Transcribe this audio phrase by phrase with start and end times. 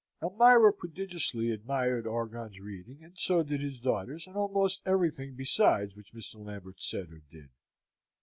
[0.19, 6.11] Elmira prodigiously admired Orgon's reading, and so did his daughters, and almost everything besides which
[6.13, 6.43] Mr.
[6.43, 7.49] Lambert said or did.